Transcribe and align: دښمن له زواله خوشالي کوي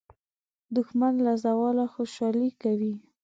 دښمن 0.75 1.13
له 1.25 1.33
زواله 1.43 1.85
خوشالي 1.93 2.49
کوي 2.61 2.93